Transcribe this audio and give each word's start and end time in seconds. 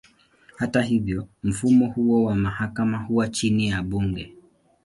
Hata 0.55 0.81
hivyo, 0.81 1.27
mfumo 1.43 1.87
huo 1.87 2.23
wa 2.23 2.35
mahakama 2.35 2.97
huwa 2.97 3.27
chini 3.29 3.67
ya 3.67 3.83
bunge. 3.83 4.33